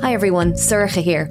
[0.00, 1.26] Hi everyone, Sorcha here.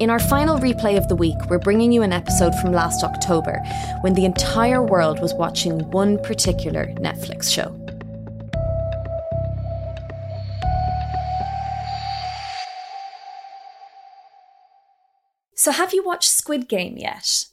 [0.00, 3.60] In our final replay of the week, we're bringing you an episode from last October
[4.00, 7.68] when the entire world was watching one particular Netflix show.
[15.54, 17.44] So, have you watched Squid Game yet?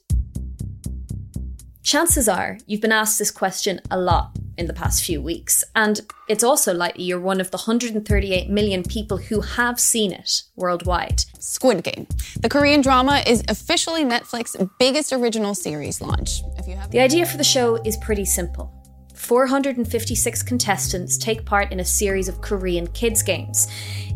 [1.82, 6.00] Chances are you've been asked this question a lot in the past few weeks, and
[6.28, 11.24] it's also likely you're one of the 138 million people who have seen it worldwide.
[11.38, 12.06] Squid Game.
[12.40, 16.42] The Korean drama is officially Netflix's biggest original series launch.
[16.90, 18.72] the idea for the show is pretty simple.
[19.14, 23.66] 456 contestants take part in a series of Korean kids' games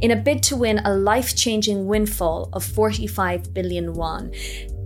[0.03, 4.33] in a bid to win a life changing windfall of 45 billion won.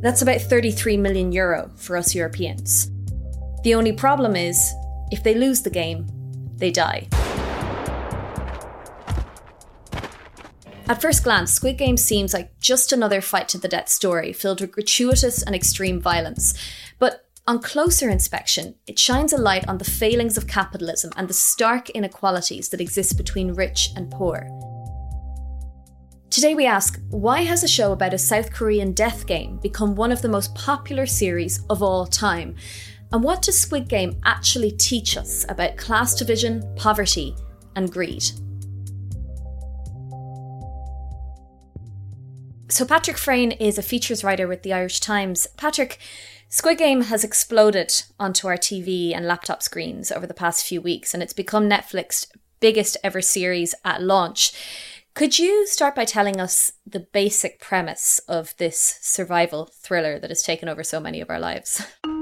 [0.01, 2.91] That's about 33 million euro for us Europeans.
[3.65, 4.73] The only problem is,
[5.15, 6.09] if they lose the game,
[6.57, 7.07] they die.
[10.89, 14.61] At first glance, Squid Game seems like just another fight to the death story filled
[14.61, 16.53] with gratuitous and extreme violence.
[16.99, 21.33] But on closer inspection, it shines a light on the failings of capitalism and the
[21.33, 24.49] stark inequalities that exist between rich and poor.
[26.29, 30.11] Today we ask why has a show about a South Korean death game become one
[30.11, 32.57] of the most popular series of all time?
[33.15, 37.37] And what does Squid Game actually teach us about class division, poverty,
[37.77, 38.25] and greed?
[42.69, 45.47] So, Patrick Freyne is a features writer with the Irish Times.
[45.57, 46.01] Patrick,
[46.49, 51.15] Squid Game has exploded onto our TV and laptop screens over the past few weeks,
[51.15, 52.27] and it's become Netflix's
[52.59, 54.53] biggest ever series at launch.
[55.15, 60.43] Could you start by telling us the basic premise of this survival thriller that has
[60.43, 61.81] taken over so many of our lives?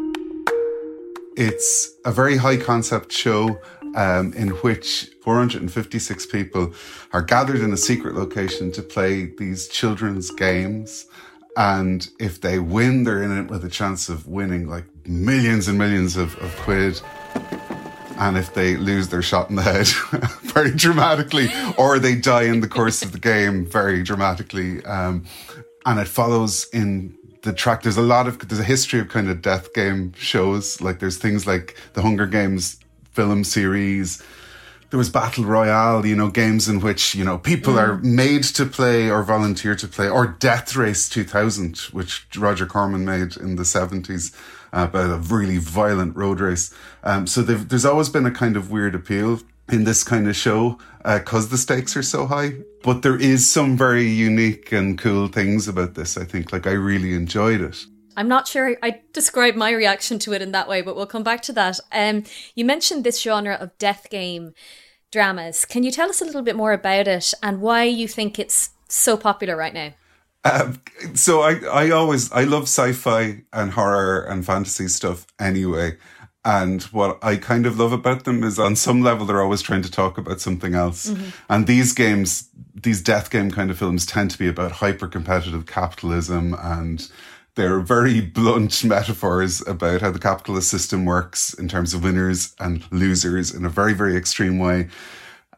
[1.37, 3.59] It's a very high concept show
[3.95, 6.73] um, in which 456 people
[7.13, 11.07] are gathered in a secret location to play these children's games.
[11.57, 15.79] And if they win, they're in it with a chance of winning like millions and
[15.79, 17.01] millions of, of quid.
[18.19, 19.87] And if they lose, they're shot in the head
[20.43, 24.85] very dramatically, or they die in the course of the game very dramatically.
[24.85, 25.25] Um,
[25.85, 29.29] and it follows in the track there's a lot of there's a history of kind
[29.29, 30.81] of death game shows.
[30.81, 32.79] Like there's things like the hunger games
[33.13, 34.23] film series.
[34.91, 37.83] There was battle royale you know games in which you know people mm.
[37.83, 43.05] are made to play or volunteer to play or death race 2000 which roger corman
[43.05, 44.35] made in the 70s
[44.73, 46.73] uh, about a really violent road race.
[47.05, 49.41] Um, so there's always been a kind of weird appeal
[49.71, 52.53] in this kind of show because uh, the stakes are so high.
[52.83, 56.17] But there is some very unique and cool things about this.
[56.17, 57.85] I think, like I really enjoyed it.
[58.17, 61.23] I'm not sure I describe my reaction to it in that way, but we'll come
[61.23, 61.81] back to that.
[61.91, 62.25] Um,
[62.55, 64.53] you mentioned this genre of death game
[65.11, 65.65] dramas.
[65.65, 68.71] Can you tell us a little bit more about it and why you think it's
[68.89, 69.93] so popular right now?
[70.45, 70.81] Um,
[71.15, 75.97] so I, I always I love sci-fi and horror and fantasy stuff anyway.
[76.45, 79.83] And what I kind of love about them is on some level, they're always trying
[79.83, 81.11] to talk about something else.
[81.11, 81.29] Mm-hmm.
[81.49, 85.67] And these games, these death game kind of films tend to be about hyper competitive
[85.67, 87.09] capitalism and
[87.55, 92.91] they're very blunt metaphors about how the capitalist system works in terms of winners and
[92.91, 94.89] losers in a very, very extreme way.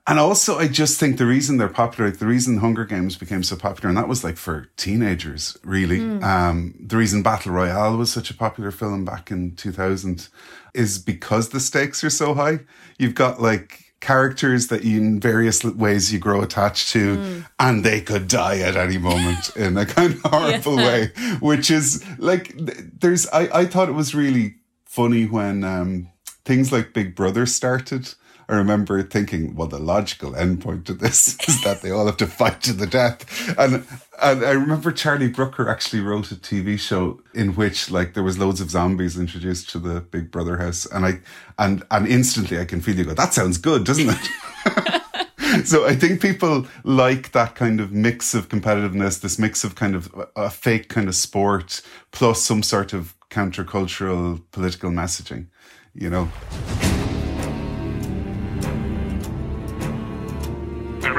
[0.06, 3.56] And also, I just think the reason they're popular, the reason Hunger Games became so
[3.56, 6.00] popular, and that was like for teenagers, really.
[6.00, 6.22] Mm.
[6.22, 10.28] Um, the reason Battle Royale was such a popular film back in 2000
[10.74, 12.60] is because the stakes are so high.
[12.98, 17.46] You've got like characters that you, in various ways you grow attached to, mm.
[17.58, 20.86] and they could die at any moment in a kind of horrible yeah.
[20.86, 26.08] way, which is like, there's, I, I thought it was really funny when um,
[26.44, 28.12] things like Big Brother started
[28.48, 32.26] I remember thinking, well, the logical endpoint to this is that they all have to
[32.26, 33.58] fight to the death.
[33.58, 33.86] And
[34.22, 38.38] and I remember Charlie Brooker actually wrote a TV show in which like there was
[38.38, 40.86] loads of zombies introduced to the Big Brother house.
[40.86, 41.20] And I
[41.58, 45.04] and and instantly I can feel you go, that sounds good, doesn't it?
[45.64, 49.94] so I think people like that kind of mix of competitiveness, this mix of kind
[49.94, 51.82] of uh, a fake kind of sport
[52.12, 55.46] plus some sort of countercultural political messaging,
[55.94, 56.28] you know.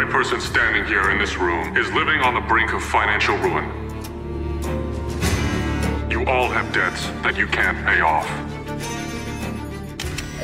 [0.05, 3.65] Every person standing here in this room is living on the brink of financial ruin.
[6.11, 8.27] You all have debts that you can't pay off.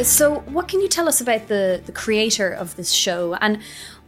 [0.03, 3.35] So, what can you tell us about the, the creator of this show?
[3.35, 3.59] And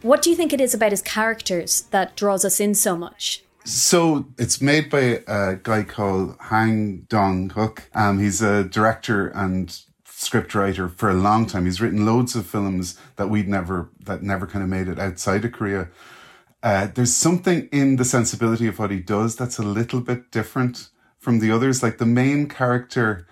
[0.02, 3.44] what do you think it is about his characters that draws us in so much?
[3.64, 7.82] So it's made by a guy called Hwang Dong-hyuk.
[7.94, 9.80] Um, he's a director and
[10.28, 11.64] scriptwriter for a long time.
[11.64, 15.44] He's written loads of films that we'd never that never kind of made it outside
[15.44, 15.88] of Korea.
[16.62, 20.88] Uh, there's something in the sensibility of what he does that's a little bit different
[21.18, 21.82] from the others.
[21.82, 23.26] Like the main character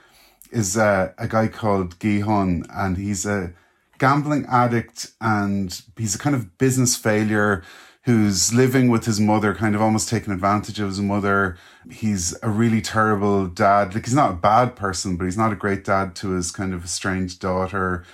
[0.51, 3.55] is uh, a guy called Gi Hun, and he's a
[4.03, 7.63] gambling addict and he's a kind of business failure
[8.05, 11.57] who's living with his mother, kind of almost taking advantage of his mother.
[11.91, 13.95] He's a really terrible dad.
[13.95, 16.75] Like he's not a bad person, but he's not a great dad to his kind
[16.75, 18.05] of estranged daughter.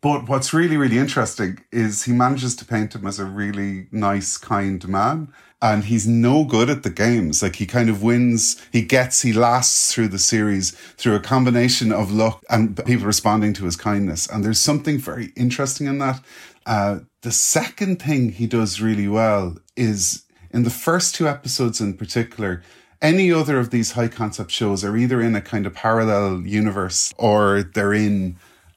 [0.00, 4.36] But what's really, really interesting is he manages to paint him as a really nice,
[4.36, 5.32] kind man.
[5.60, 7.42] And he's no good at the games.
[7.42, 11.90] Like he kind of wins, he gets, he lasts through the series through a combination
[11.90, 14.28] of luck and people responding to his kindness.
[14.28, 16.20] And there's something very interesting in that.
[16.64, 21.94] Uh, the second thing he does really well is in the first two episodes in
[21.94, 22.62] particular,
[23.00, 27.12] any other of these high concept shows are either in a kind of parallel universe
[27.16, 28.36] or they're in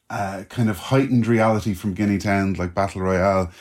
[0.10, 3.52] uh, kind of heightened reality from beginning to end, like Battle Royale.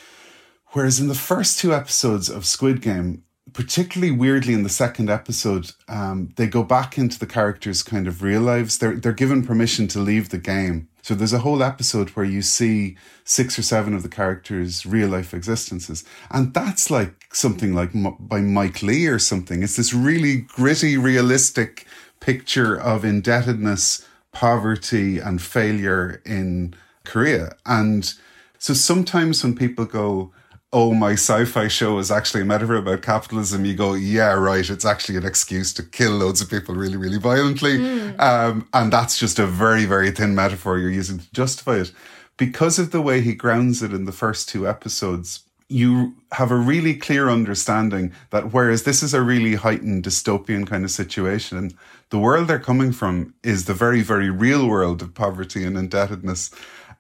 [0.72, 5.72] Whereas in the first two episodes of Squid Game, particularly weirdly in the second episode,
[5.88, 8.78] um, they go back into the characters' kind of real lives.
[8.78, 10.88] They're they're given permission to leave the game.
[11.10, 15.08] So there's a whole episode where you see six or seven of the characters' real
[15.08, 17.90] life existences, and that's like something like
[18.20, 19.64] by Mike Leigh or something.
[19.64, 21.84] It's this really gritty, realistic
[22.20, 27.56] picture of indebtedness poverty and failure in Korea.
[27.66, 28.14] And
[28.60, 30.30] so sometimes when people go,
[30.72, 34.68] oh, my sci fi show is actually a metaphor about capitalism, you go, yeah, right,
[34.70, 37.78] it's actually an excuse to kill loads of people really, really violently.
[37.78, 38.20] Mm.
[38.20, 41.92] Um, and that's just a very, very thin metaphor you're using to justify it.
[42.36, 46.56] Because of the way he grounds it in the first two episodes, you have a
[46.56, 51.72] really clear understanding that whereas this is a really heightened dystopian kind of situation,
[52.10, 56.50] the world they're coming from is the very, very real world of poverty and indebtedness.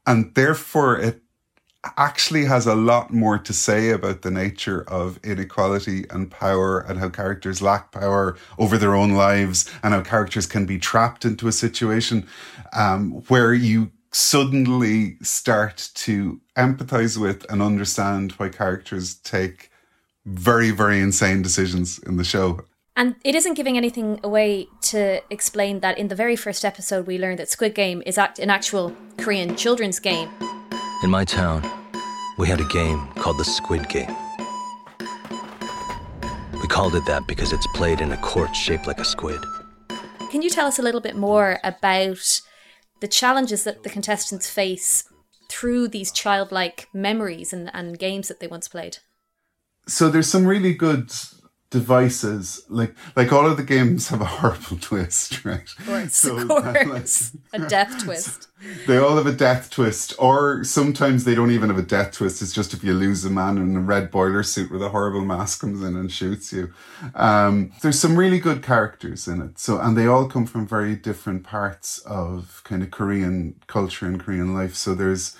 [0.06, 1.22] And therefore, it
[1.96, 6.98] actually has a lot more to say about the nature of inequality and power and
[6.98, 11.48] how characters lack power over their own lives and how characters can be trapped into
[11.48, 12.26] a situation
[12.74, 19.70] um, where you suddenly start to empathize with and understand why characters take
[20.26, 22.60] very, very insane decisions in the show.
[22.96, 27.18] And it isn't giving anything away to explain that in the very first episode, we
[27.18, 30.28] learned that Squid Game is act- an actual Korean children's game.
[31.02, 31.62] In my town,
[32.36, 34.14] we had a game called the Squid Game.
[36.60, 39.42] We called it that because it's played in a court shaped like a squid.
[40.30, 42.40] Can you tell us a little bit more about
[43.00, 45.04] the challenges that the contestants face
[45.50, 48.98] through these childlike memories and, and games that they once played.
[49.86, 51.10] So there's some really good
[51.70, 52.64] devices.
[52.68, 55.68] Like like all of the games have a horrible twist, right?
[55.78, 57.34] Of course, so of course.
[57.52, 58.48] Like, a death twist.
[58.86, 62.42] They all have a death twist, or sometimes they don't even have a death twist.
[62.42, 65.24] It's just if you lose a man in a red boiler suit with a horrible
[65.24, 66.70] mask comes in and shoots you.
[67.14, 69.58] Um, there's some really good characters in it.
[69.58, 74.20] So and they all come from very different parts of kind of Korean culture and
[74.20, 74.74] Korean life.
[74.74, 75.38] So there's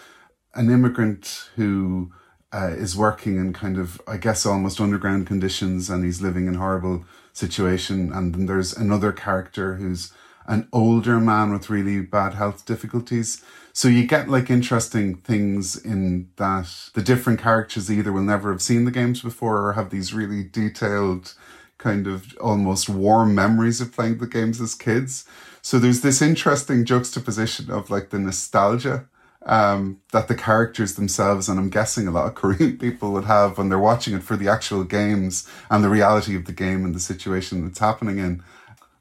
[0.55, 2.13] an immigrant who
[2.53, 6.55] uh, is working in kind of, I guess, almost underground conditions and he's living in
[6.55, 8.13] horrible situation.
[8.13, 10.13] And then there's another character who's
[10.47, 13.45] an older man with really bad health difficulties.
[13.73, 18.63] So you get like interesting things in that the different characters either will never have
[18.63, 21.35] seen the games before or have these really detailed
[21.79, 25.25] kind of almost warm memories of playing the games as kids.
[25.63, 29.09] So there's this interesting juxtaposition of like the nostalgia
[29.47, 33.59] um, that the characters themselves, and I'm guessing a lot of Korean people would have
[33.59, 36.95] when they're watching it for the actual games and the reality of the game and
[36.95, 38.43] the situation that's happening in.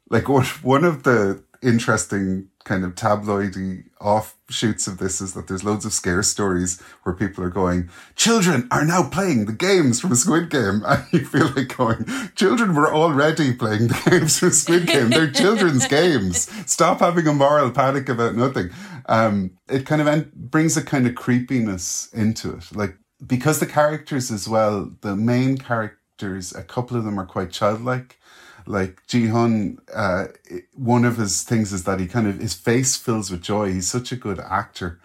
[0.08, 5.64] Like what one of the interesting kind of tabloidy offshoots of this is that there's
[5.64, 10.14] loads of scare stories where people are going, children are now playing the games from
[10.14, 10.82] Squid Game.
[10.90, 12.04] And you feel like going,
[12.34, 15.10] children were already playing the games from Squid Game.
[15.10, 16.50] They're children's games.
[16.70, 18.70] Stop having a moral panic about nothing.
[19.06, 22.74] Um, it kind of en- brings a kind of creepiness into it.
[22.74, 27.50] Like, because the characters as well, the main characters, a couple of them are quite
[27.50, 28.18] childlike
[28.66, 30.26] like Gi Hun, uh,
[30.74, 33.72] one of his things is that he kind of his face fills with joy.
[33.72, 35.00] He's such a good actor.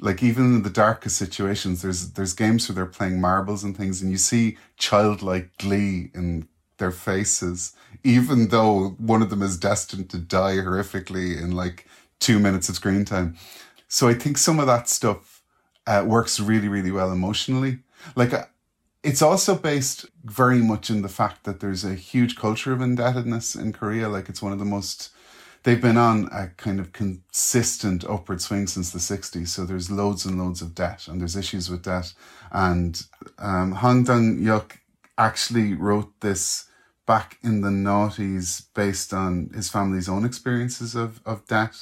[0.00, 4.00] Like even in the darkest situations, there's there's games where they're playing marbles and things,
[4.00, 10.08] and you see childlike glee in their faces, even though one of them is destined
[10.10, 11.86] to die horrifically in like
[12.20, 13.36] two minutes of screen time.
[13.88, 15.42] So I think some of that stuff
[15.86, 17.78] uh, works really, really well emotionally.
[18.14, 18.32] Like
[19.02, 23.54] it's also based very much in the fact that there's a huge culture of indebtedness
[23.54, 24.08] in Korea.
[24.08, 25.10] Like it's one of the most,
[25.62, 29.48] they've been on a kind of consistent upward swing since the 60s.
[29.48, 32.12] So there's loads and loads of debt and there's issues with debt.
[32.52, 33.02] And
[33.38, 34.78] um, Hwang Dong-hyuk
[35.16, 36.66] actually wrote this
[37.10, 41.74] back in the noughties based on his family's own experiences of, of debt.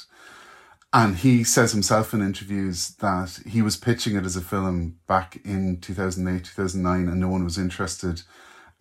[0.91, 5.39] And he says himself in interviews that he was pitching it as a film back
[5.45, 8.23] in 2008, 2009, and no one was interested.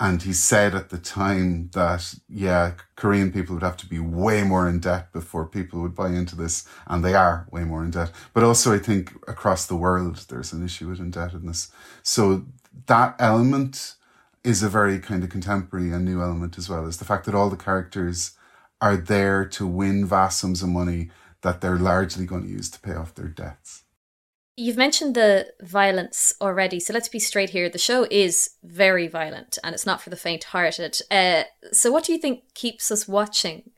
[0.00, 4.42] And he said at the time that, yeah, Korean people would have to be way
[4.42, 6.66] more in debt before people would buy into this.
[6.86, 8.10] And they are way more in debt.
[8.32, 11.70] But also, I think across the world, there's an issue with indebtedness.
[12.02, 12.46] So
[12.86, 13.96] that element
[14.48, 17.34] is a very kind of contemporary and new element as well, is the fact that
[17.34, 18.32] all the characters
[18.80, 21.10] are there to win vast sums of money
[21.42, 23.84] that they're largely going to use to pay off their debts.
[24.56, 27.68] You've mentioned the violence already, so let's be straight here.
[27.68, 30.98] The show is very violent and it's not for the faint hearted.
[31.10, 33.70] Uh, so, what do you think keeps us watching?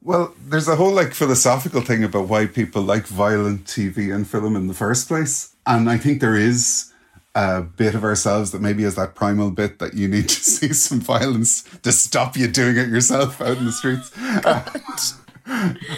[0.00, 4.54] Well, there's a whole like philosophical thing about why people like violent TV and film
[4.54, 5.56] in the first place.
[5.66, 6.92] And I think there is
[7.38, 10.72] a bit of ourselves that maybe is that primal bit that you need to see
[10.72, 14.10] some violence to stop you doing it yourself out in the streets.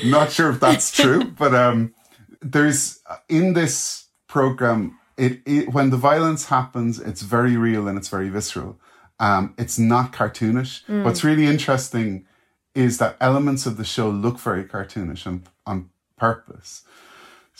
[0.05, 1.95] not sure if that's true, but um,
[2.43, 4.99] there's in this program.
[5.17, 8.79] It, it when the violence happens, it's very real and it's very visceral.
[9.19, 10.85] Um, it's not cartoonish.
[10.87, 11.05] Mm.
[11.05, 12.27] What's really interesting
[12.75, 16.85] is that elements of the show look very cartoonish on, on purpose.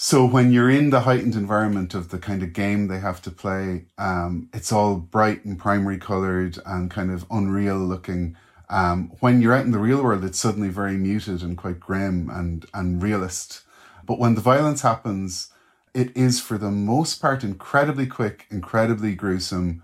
[0.03, 3.31] So when you're in the heightened environment of the kind of game they have to
[3.31, 8.35] play, um, it's all bright and primary colored and kind of unreal looking.
[8.71, 12.31] Um, when you're out in the real world, it's suddenly very muted and quite grim
[12.31, 13.61] and, and realist.
[14.07, 15.53] But when the violence happens,
[15.93, 19.83] it is for the most part incredibly quick, incredibly gruesome,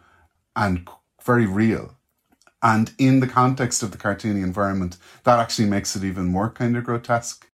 [0.57, 0.89] and
[1.23, 1.95] very real.
[2.63, 6.75] And in the context of the cartoony environment, that actually makes it even more kind
[6.75, 7.51] of grotesque.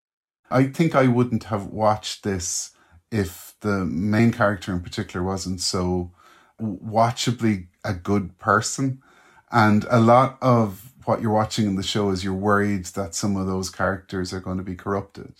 [0.52, 2.70] I think I wouldn't have watched this
[3.10, 6.12] if the main character in particular wasn't so
[6.58, 9.02] watchably a good person.
[9.50, 13.36] And a lot of what you're watching in the show is you're worried that some
[13.36, 15.34] of those characters are going to be corrupted.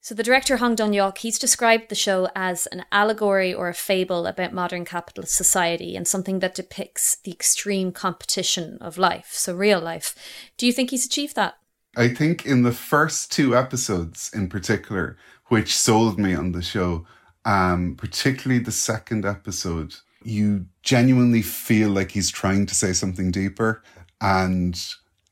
[0.00, 4.26] So the director Hwang Dong-hyuk, he's described the show as an allegory or a fable
[4.26, 9.80] about modern capitalist society and something that depicts the extreme competition of life, so real
[9.80, 10.14] life.
[10.56, 11.56] Do you think he's achieved that?
[11.96, 17.06] I think in the first two episodes in particular, which sold me on the show,
[17.46, 23.82] um, particularly the second episode, you genuinely feel like he's trying to say something deeper.
[24.20, 24.78] And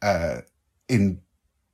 [0.01, 0.41] uh,
[0.89, 1.21] in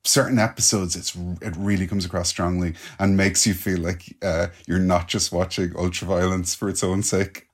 [0.03, 4.79] certain episodes it's it really comes across strongly and makes you feel like uh, you're
[4.79, 7.47] not just watching ultra violence for its own sake.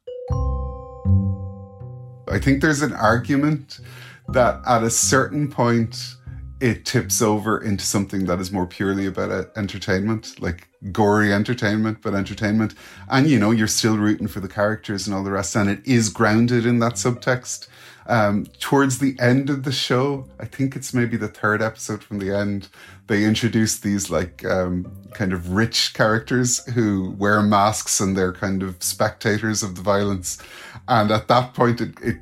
[2.28, 3.81] I think there's an argument
[4.28, 6.15] that at a certain point
[6.60, 11.98] it tips over into something that is more purely about uh, entertainment, like gory entertainment,
[12.02, 12.75] but entertainment.
[13.08, 15.80] And you know, you're still rooting for the characters and all the rest, and it
[15.84, 17.68] is grounded in that subtext.
[18.08, 22.20] Um, towards the end of the show, I think it's maybe the third episode from
[22.20, 22.68] the end,
[23.08, 28.62] they introduce these like um, kind of rich characters who wear masks and they're kind
[28.62, 30.38] of spectators of the violence.
[30.86, 32.18] And at that point, it, it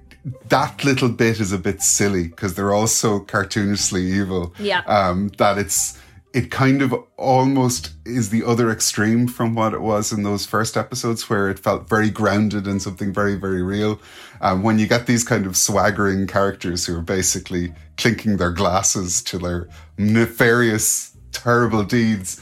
[0.49, 4.55] that little bit is a bit silly because they're all so cartoonishly evil.
[4.59, 4.81] Yeah.
[4.87, 5.99] Um, that it's
[6.35, 10.77] it kind of almost is the other extreme from what it was in those first
[10.77, 14.01] episodes where it felt very grounded in something very very real
[14.41, 19.23] um, when you get these kind of swaggering characters who are basically clinking their glasses
[19.23, 22.41] to their nefarious terrible deeds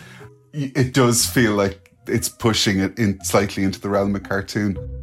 [0.54, 5.01] it does feel like it's pushing it in slightly into the realm of cartoon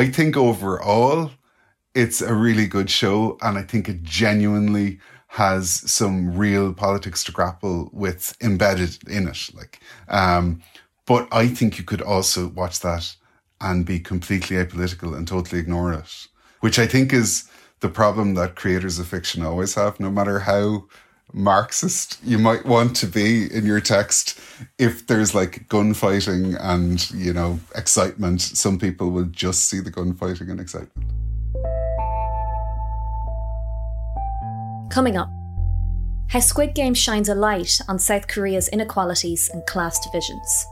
[0.00, 1.30] I think overall,
[1.94, 7.32] it's a really good show, and I think it genuinely has some real politics to
[7.32, 9.50] grapple with embedded in it.
[9.52, 10.62] Like, um,
[11.04, 13.14] but I think you could also watch that
[13.60, 16.28] and be completely apolitical and totally ignore it,
[16.60, 20.86] which I think is the problem that creators of fiction always have, no matter how
[21.32, 24.38] Marxist you might want to be in your text.
[24.78, 30.50] If there's like gunfighting and, you know, excitement, some people will just see the gunfighting
[30.50, 31.08] and excitement.
[34.90, 35.30] Coming up,
[36.28, 40.66] how Squid Game shines a light on South Korea's inequalities and class divisions.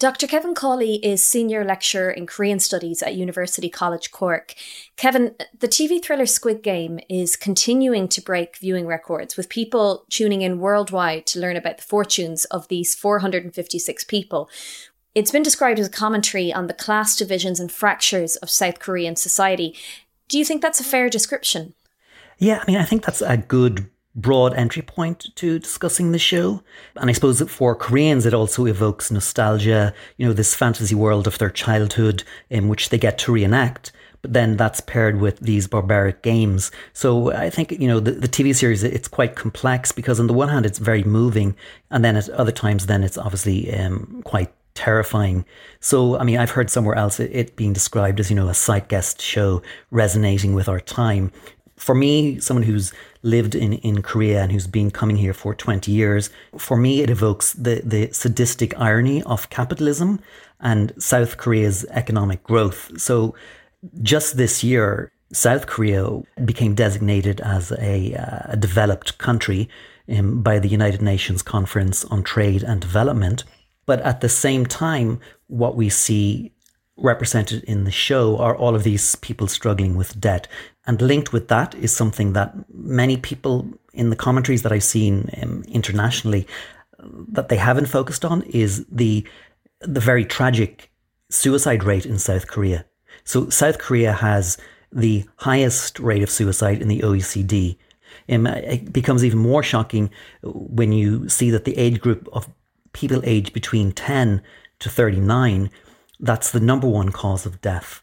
[0.00, 0.26] Dr.
[0.26, 4.54] Kevin Cawley is Senior Lecturer in Korean Studies at University College Cork.
[4.96, 10.40] Kevin, the TV thriller Squid Game is continuing to break viewing records, with people tuning
[10.40, 14.48] in worldwide to learn about the fortunes of these 456 people.
[15.14, 19.16] It's been described as a commentary on the class divisions and fractures of South Korean
[19.16, 19.76] society.
[20.28, 21.74] Do you think that's a fair description?
[22.38, 26.62] Yeah, I mean, I think that's a good broad entry point to discussing the show.
[26.96, 31.26] And I suppose that for Koreans, it also evokes nostalgia, you know, this fantasy world
[31.26, 33.92] of their childhood in which they get to reenact.
[34.22, 36.70] But then that's paired with these barbaric games.
[36.92, 40.34] So I think, you know, the, the TV series, it's quite complex because on the
[40.34, 41.56] one hand, it's very moving.
[41.90, 45.46] And then at other times, then it's obviously um, quite terrifying.
[45.80, 48.54] So, I mean, I've heard somewhere else it, it being described as, you know, a
[48.54, 51.32] zeitgeist show resonating with our time.
[51.76, 55.90] For me, someone who's lived in, in Korea and who's been coming here for 20
[55.92, 60.20] years, for me, it evokes the, the sadistic irony of capitalism
[60.60, 62.90] and South Korea's economic growth.
[63.00, 63.34] So
[64.02, 69.68] just this year, South Korea became designated as a, uh, a developed country
[70.08, 73.44] um, by the United Nations Conference on Trade and Development.
[73.86, 76.52] But at the same time, what we see
[77.00, 80.46] represented in the show are all of these people struggling with debt.
[80.86, 85.30] And linked with that is something that many people in the commentaries that I've seen
[85.42, 86.46] um, internationally
[87.02, 89.26] that they haven't focused on is the
[89.80, 90.90] the very tragic
[91.30, 92.84] suicide rate in South Korea.
[93.24, 94.58] So South Korea has
[94.92, 97.78] the highest rate of suicide in the OECD.
[98.28, 100.10] Um, it becomes even more shocking
[100.42, 102.48] when you see that the age group of
[102.92, 104.42] people aged between 10
[104.80, 105.70] to 39
[106.20, 108.02] that's the number one cause of death.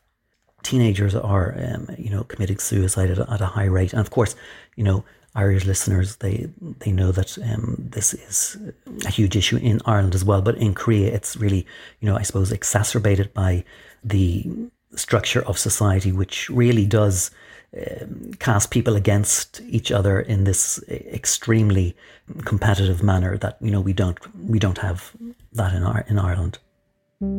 [0.64, 4.10] Teenagers are, um, you know, committing suicide at a, at a, high rate, and of
[4.10, 4.36] course,
[4.76, 5.04] you know,
[5.36, 8.58] Irish listeners they they know that um, this is
[9.06, 10.42] a huge issue in Ireland as well.
[10.42, 11.66] But in Korea, it's really,
[12.00, 13.64] you know, I suppose exacerbated by
[14.04, 14.50] the
[14.96, 17.30] structure of society, which really does
[17.76, 21.96] um, cast people against each other in this extremely
[22.46, 25.12] competitive manner that you know we don't we don't have
[25.54, 26.60] that in our in Ireland.
[27.20, 27.30] There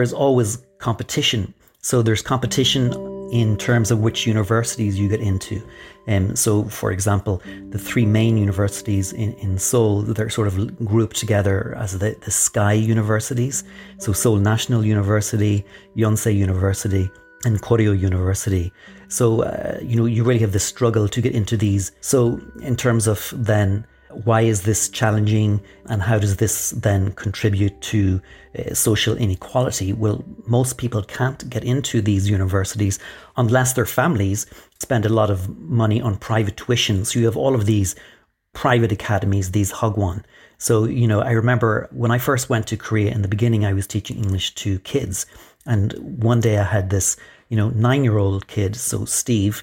[0.00, 1.52] is always competition.
[1.82, 2.94] So there's competition
[3.30, 5.62] in terms of which universities you get into.
[6.08, 11.16] Um, so, for example, the three main universities in, in Seoul, they're sort of grouped
[11.16, 13.62] together as the, the Sky universities.
[13.98, 17.10] So, Seoul National University, Yonsei University,
[17.44, 18.72] and Koryo University.
[19.08, 21.92] So, uh, you know, you really have this struggle to get into these.
[22.00, 27.80] So, in terms of then why is this challenging and how does this then contribute
[27.82, 28.20] to
[28.58, 29.92] uh, social inequality?
[29.92, 32.98] Well, most people can't get into these universities
[33.36, 34.46] unless their families
[34.80, 37.04] spend a lot of money on private tuition.
[37.04, 37.94] So you have all of these
[38.52, 40.24] private academies, these hagwon.
[40.58, 43.72] So, you know, I remember when I first went to Korea in the beginning, I
[43.72, 45.26] was teaching English to kids.
[45.66, 45.92] And
[46.22, 47.16] one day I had this,
[47.48, 49.62] you know, nine year old kid, so Steve,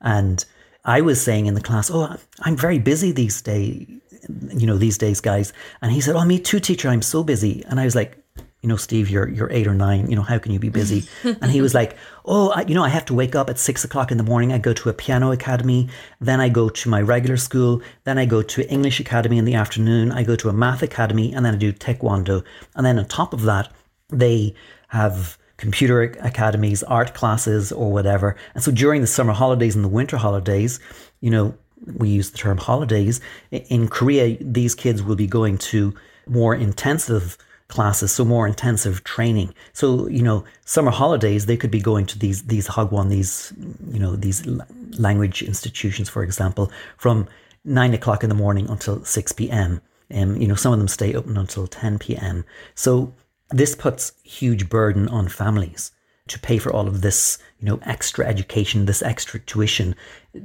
[0.00, 0.44] and
[0.84, 3.86] I was saying in the class, "Oh, I'm very busy these days,
[4.52, 6.88] you know, these days, guys." And he said, "Oh, me too, teacher.
[6.88, 8.18] I'm so busy." And I was like,
[8.60, 10.10] "You know, Steve, you're you're eight or nine.
[10.10, 12.84] You know, how can you be busy?" and he was like, "Oh, I, you know,
[12.84, 14.52] I have to wake up at six o'clock in the morning.
[14.52, 15.88] I go to a piano academy,
[16.20, 19.54] then I go to my regular school, then I go to English academy in the
[19.54, 20.12] afternoon.
[20.12, 22.44] I go to a math academy, and then I do taekwondo.
[22.76, 23.72] And then on top of that,
[24.10, 24.54] they
[24.88, 28.36] have." Computer academies, art classes, or whatever.
[28.54, 30.80] And so during the summer holidays and the winter holidays,
[31.20, 31.54] you know,
[31.96, 33.20] we use the term holidays.
[33.50, 35.94] In Korea, these kids will be going to
[36.26, 37.36] more intensive
[37.68, 39.54] classes, so more intensive training.
[39.72, 43.52] So, you know, summer holidays, they could be going to these, these Hagwon, these,
[43.90, 44.46] you know, these
[44.98, 47.26] language institutions, for example, from
[47.64, 49.80] nine o'clock in the morning until 6 p.m.
[50.10, 52.44] And, you know, some of them stay open until 10 p.m.
[52.74, 53.12] So
[53.50, 55.92] this puts huge burden on families
[56.28, 59.94] to pay for all of this, you know, extra education, this extra tuition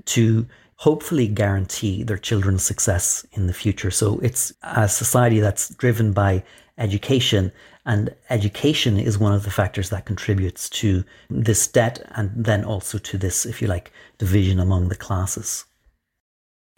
[0.06, 3.92] to hopefully guarantee their children's success in the future.
[3.92, 6.44] So it's a society that's driven by
[6.78, 7.52] education
[7.86, 12.98] and education is one of the factors that contributes to this debt and then also
[13.00, 15.66] to this, if you like, division among the classes.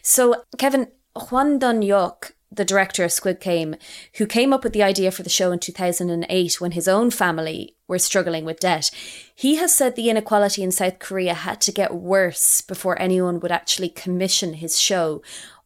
[0.02, 3.76] So, Kevin, Hwang Dong-hyuk the director of Squid Game,
[4.16, 7.76] who came up with the idea for the show in 2008 when his own family
[7.88, 8.90] were struggling with debt.
[9.34, 13.52] He has said the inequality in South Korea had to get worse before anyone would
[13.52, 15.22] actually commission his show.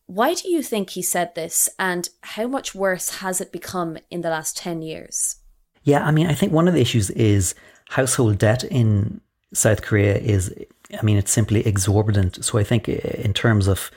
[0.06, 4.20] Why do you think he said this, and how much worse has it become in
[4.20, 5.36] the last 10 years?
[5.82, 7.54] Yeah, I mean, I think one of the issues is
[7.88, 9.20] household debt in
[9.52, 10.54] South Korea is,
[10.96, 12.44] I mean, it's simply exorbitant.
[12.44, 13.90] So I think eh, in terms of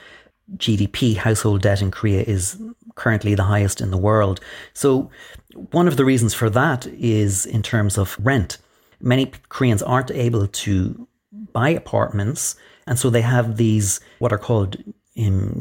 [0.57, 2.62] GDP, household debt in Korea is
[2.95, 4.39] currently the highest in the world.
[4.73, 5.09] So,
[5.71, 8.57] one of the reasons for that is in terms of rent.
[9.01, 11.07] Many Koreans aren't able to
[11.53, 12.55] buy apartments,
[12.88, 14.77] and so they have these what are called
[15.17, 15.57] um,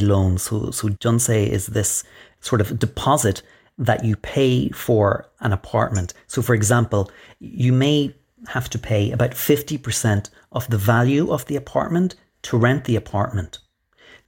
[0.00, 0.42] loans.
[0.42, 2.04] So, so jeonse is this
[2.40, 3.42] sort of deposit
[3.78, 6.14] that you pay for an apartment.
[6.26, 8.14] So, for example, you may
[8.48, 13.58] have to pay about 50% of the value of the apartment to rent the apartment.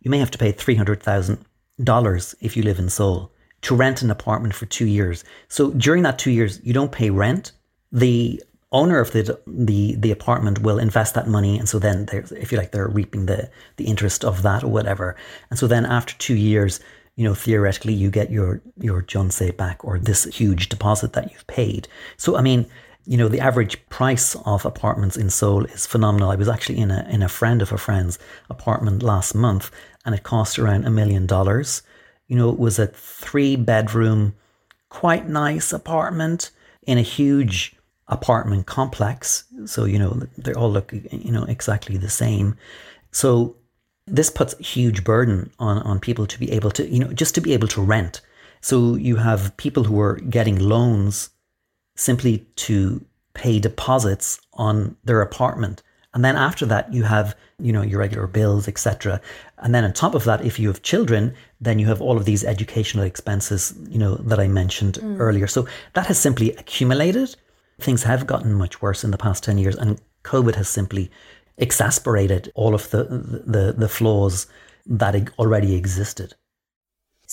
[0.04, 4.54] You may have to pay $300,000 if you live in Seoul to rent an apartment
[4.54, 5.24] for two years.
[5.48, 7.52] So during that two years, you don't pay rent.
[7.90, 12.52] The owner of the the the apartment will invest that money, and so then if
[12.52, 15.16] you like, they're reaping the the interest of that or whatever.
[15.48, 16.80] And so then after two years,
[17.16, 21.46] you know, theoretically, you get your your jeonse back or this huge deposit that you've
[21.46, 21.88] paid.
[22.18, 22.66] So I mean,
[23.06, 26.30] you know, the average price of apartments in Seoul is phenomenal.
[26.30, 28.18] I was actually in a in a friend of a friend's
[28.50, 29.70] apartment last month,
[30.04, 31.82] and it cost around a million dollars.
[32.28, 34.34] You know, it was a three bedroom,
[34.88, 36.50] quite nice apartment
[36.82, 37.74] in a huge
[38.08, 39.44] apartment complex.
[39.66, 42.56] So, you know, they all look, you know, exactly the same.
[43.10, 43.56] So
[44.06, 47.40] this puts huge burden on, on people to be able to, you know, just to
[47.40, 48.20] be able to rent.
[48.60, 51.30] So you have people who are getting loans
[51.96, 55.82] simply to pay deposits on their apartment.
[56.14, 59.20] And then after that, you have, you know, your regular bills, etc.
[59.58, 62.24] And then on top of that, if you have children, then you have all of
[62.24, 65.18] these educational expenses, you know, that I mentioned mm.
[65.18, 65.48] earlier.
[65.48, 67.34] So that has simply accumulated.
[67.80, 71.10] Things have gotten much worse in the past 10 years, and COVID has simply
[71.58, 74.46] exasperated all of the, the, the flaws
[74.86, 76.34] that already existed.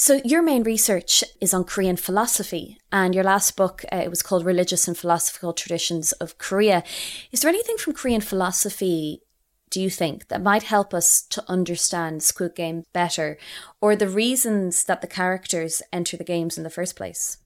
[0.02, 4.24] So your main research is on Korean philosophy, and your last book uh, it was
[4.24, 6.82] called "Religious and Philosophical Traditions of Korea."
[7.32, 9.22] Is there anything from Korean philosophy?
[9.70, 13.38] Do you think that might help us to understand Squid Game better,
[13.80, 17.38] or the reasons that the characters enter the games in the first place?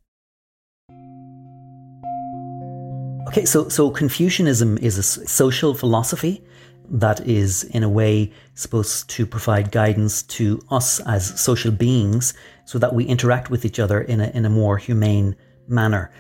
[3.28, 6.42] Okay, so so Confucianism is a social philosophy
[6.90, 12.34] that is, in a way, supposed to provide guidance to us as social beings
[12.66, 15.36] so that we interact with each other in a, in a more humane
[15.68, 16.12] manner.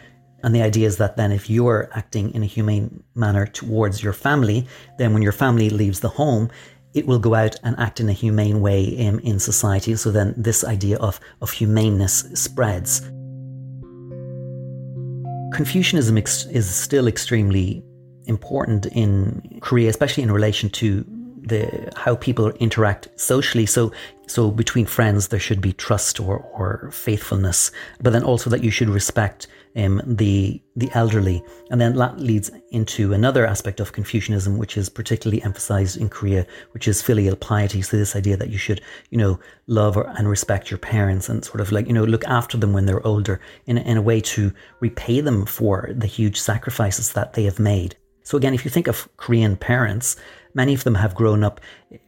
[0.43, 4.13] And the idea is that then if you're acting in a humane manner towards your
[4.13, 6.51] family, then when your family leaves the home,
[6.93, 9.95] it will go out and act in a humane way in, in society.
[9.95, 13.01] So then this idea of, of humaneness spreads.
[15.54, 17.84] Confucianism ex- is still extremely
[18.28, 21.06] important in Korea, especially in relation to
[21.46, 23.66] the how people interact socially.
[23.66, 23.92] So
[24.28, 28.72] so between friends there should be trust or, or faithfulness, but then also that you
[28.72, 31.44] should respect um, the the elderly.
[31.70, 36.48] And then that leads into another aspect of Confucianism, which is particularly emphasized in Korea,
[36.72, 37.82] which is filial piety.
[37.82, 41.46] So this idea that you should, you know, love or, and respect your parents and
[41.46, 44.22] sort of like, you know, look after them when they're older in, in a way
[44.22, 47.96] to repay them for the huge sacrifices that they have made.
[48.26, 50.18] So again, if you think of Korean parents,
[50.54, 51.62] many of them have grown up,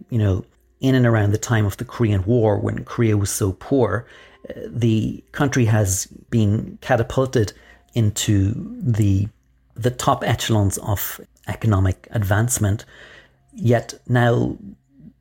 [0.10, 0.44] you know,
[0.82, 4.06] in and around the time of the Korean War when Korea was so poor.
[4.50, 7.54] Uh, the country has been catapulted
[7.94, 9.28] into the
[9.76, 12.84] the top echelons of economic advancement.
[13.54, 14.58] Yet now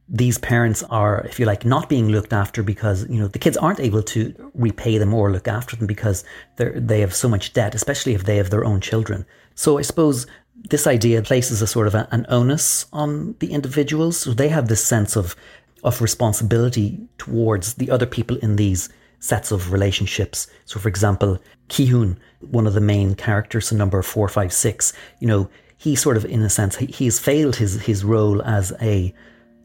[0.09, 3.57] these parents are, if you like, not being looked after because you know the kids
[3.57, 6.25] aren't able to repay them or look after them because
[6.57, 9.27] they they have so much debt, especially if they have their own children.
[9.55, 10.27] So I suppose
[10.71, 14.19] this idea places a sort of a, an onus on the individuals.
[14.19, 15.37] So they have this sense of
[15.85, 18.89] of responsibility towards the other people in these
[19.21, 20.49] sets of relationships.
[20.65, 21.39] So, for example,
[21.69, 26.17] Ki-hoon, one of the main characters in number four, five, six, you know, he sort
[26.17, 29.15] of, in a sense, he, he's failed his his role as a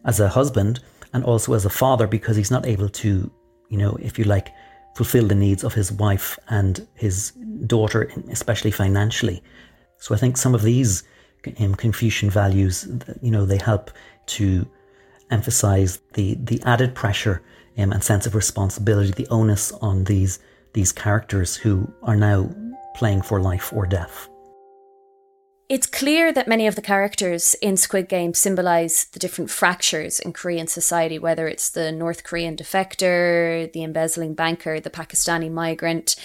[0.05, 0.79] as a husband
[1.13, 3.31] and also as a father because he's not able to,
[3.69, 4.49] you know, if you like,
[4.95, 7.31] fulfill the needs of his wife and his
[7.65, 9.41] daughter, especially financially.
[10.01, 11.03] So I think some of these
[11.59, 12.87] um, Confucian values,
[13.21, 13.91] you know, they help
[14.37, 14.67] to
[15.29, 17.43] emphasize the the added pressure
[17.77, 20.39] um, and sense of responsibility, the onus on these
[20.73, 22.49] these characters who are now
[22.95, 24.27] playing for life or death.
[25.71, 30.33] It's clear that many of the characters in Squid Game symbolize the different fractures in
[30.33, 36.17] Korean society, whether it's the North Korean defector, the embezzling banker, the Pakistani migrant,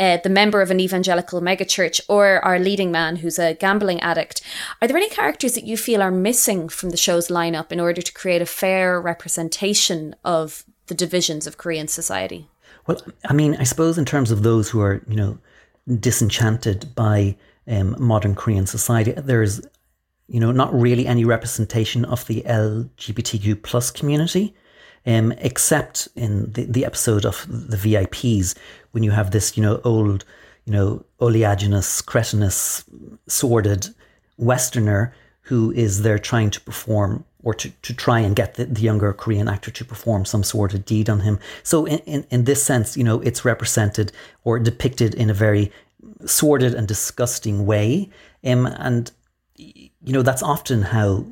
[0.00, 4.40] uh, the member of an evangelical megachurch, or our leading man who's a gambling addict.
[4.80, 8.00] Are there any characters that you feel are missing from the show's lineup in order
[8.00, 12.48] to create a fair representation of the divisions of Korean society?
[12.86, 15.36] Well, I mean, I suppose in terms of those who are, you know,
[16.00, 17.36] disenchanted by
[17.66, 19.12] um, modern Korean society.
[19.12, 19.60] There's,
[20.28, 24.54] you know, not really any representation of the LGBTQ plus community,
[25.06, 28.56] um, except in the, the episode of the VIPs
[28.92, 30.24] when you have this, you know, old,
[30.64, 32.84] you know, oleaginous, cretinous,
[33.26, 33.88] sordid
[34.36, 38.80] Westerner who is there trying to perform or to, to try and get the, the
[38.80, 41.38] younger Korean actor to perform some sort of deed on him.
[41.62, 44.10] So in, in, in this sense, you know, it's represented
[44.44, 45.70] or depicted in a very
[46.26, 48.10] sordid and disgusting way.
[48.44, 49.10] Um, and
[49.56, 51.26] you know, that's often how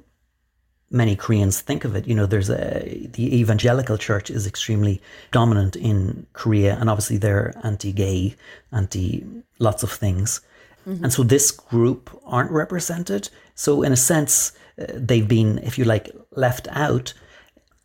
[0.91, 2.07] many Koreans think of it.
[2.07, 7.55] You know, there's a the evangelical church is extremely dominant in Korea, and obviously they're
[7.65, 8.37] anti-gay,
[8.71, 9.25] anti
[9.59, 10.41] lots of things,
[10.87, 11.05] mm-hmm.
[11.05, 13.29] and so this group aren't represented.
[13.55, 17.15] So in a sense, uh, they've been, if you like, left out,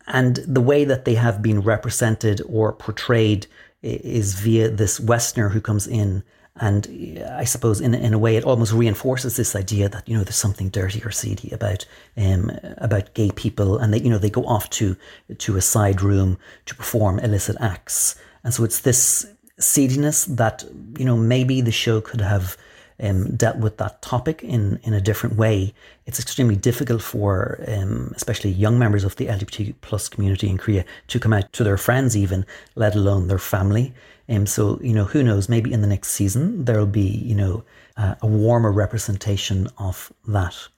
[0.06, 3.46] and the way that they have been represented or portrayed
[3.82, 6.22] is via this Westerner who comes in
[6.60, 10.24] and I suppose in in a way it almost reinforces this idea that you know
[10.24, 14.30] there's something dirty or seedy about um, about gay people, and that, you know they
[14.30, 14.96] go off to
[15.38, 19.26] to a side room to perform illicit acts, and so it's this
[19.58, 20.64] seediness that
[20.98, 22.56] you know maybe the show could have
[23.00, 25.72] um, dealt with that topic in, in a different way.
[26.06, 30.84] It's extremely difficult for um, especially young members of the LGBT plus community in Korea
[31.08, 32.44] to come out to their friends even,
[32.74, 33.92] let alone their family.
[34.28, 37.64] Um, so, you know, who knows, maybe in the next season there'll be, you know,
[37.96, 40.68] uh, a warmer representation of that.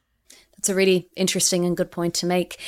[0.57, 2.59] That's a really interesting and good point to make.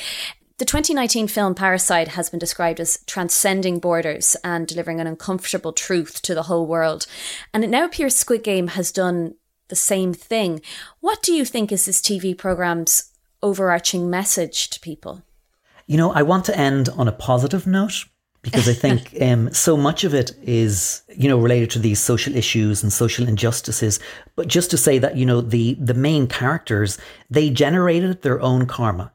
[0.59, 6.21] The 2019 film Parasite has been described as transcending borders and delivering an uncomfortable truth
[6.23, 7.07] to the whole world.
[7.53, 9.35] And it now appears Squid Game has done
[9.69, 10.61] the same thing.
[10.99, 15.23] What do you think is this TV program's overarching message to people?
[15.87, 18.05] You know, I want to end on a positive note
[18.43, 22.35] because I think um, so much of it is, you know, related to these social
[22.35, 23.99] issues and social injustices.
[24.35, 26.99] But just to say that, you know, the the main characters
[27.31, 29.11] they generated their own karma.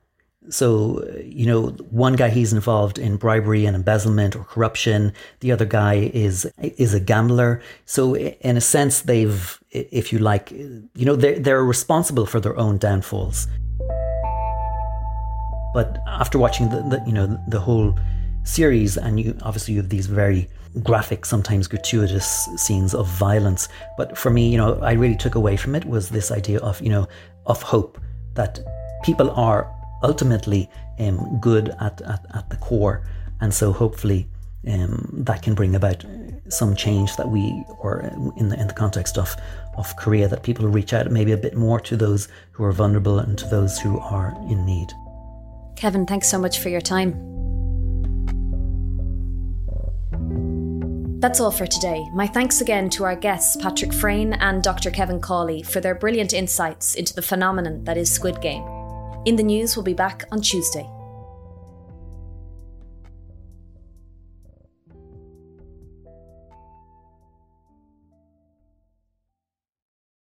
[0.51, 5.13] So, you know, one guy he's involved in bribery and embezzlement or corruption.
[5.41, 7.61] The other guy is is a gambler.
[7.85, 12.57] So, in a sense, they've, if you like, you know, they're they're responsible for their
[12.57, 13.47] own downfalls.
[15.75, 17.95] But after watching the, the you know the whole
[18.45, 20.49] series, and you obviously you have these very
[20.83, 23.69] graphic, sometimes gratuitous scenes of violence.
[23.97, 26.81] But for me, you know, I really took away from it was this idea of
[26.81, 27.07] you know
[27.47, 28.01] of hope
[28.35, 28.61] that
[29.03, 29.71] people are
[30.03, 33.03] ultimately um, good at, at, at the core.
[33.41, 34.29] And so hopefully
[34.67, 36.05] um, that can bring about
[36.49, 38.01] some change that we, or
[38.37, 39.35] in the, in the context of,
[39.77, 43.19] of Korea, that people reach out maybe a bit more to those who are vulnerable
[43.19, 44.93] and to those who are in need.
[45.77, 47.48] Kevin, thanks so much for your time.
[51.21, 52.09] That's all for today.
[52.15, 54.93] My thanks again to our guests, Patrick Freyne and Dr.
[54.93, 58.63] Kevin Cawley, for their brilliant insights into the phenomenon that is Squid Game.
[59.25, 60.89] In the News we'll be back on Tuesday.